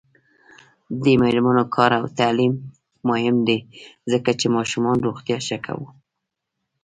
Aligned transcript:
د 1.03 1.05
میرمنو 1.21 1.63
کار 1.75 1.91
او 1.99 2.05
تعلیم 2.19 2.53
مهم 3.09 3.37
دی 3.47 3.59
ځکه 4.11 4.31
چې 4.39 4.47
ماشومانو 4.55 5.05
روغتیا 5.07 5.37
ښه 5.45 5.57
کو. 5.65 5.77